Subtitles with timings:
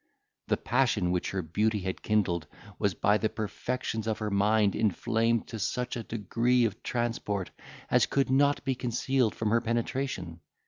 [0.47, 2.47] The passion which her beauty had kindled
[2.79, 7.51] was by the perfections of her mind inflamed to such a degree of transport,
[7.91, 10.39] as could not be concealed from her penetration.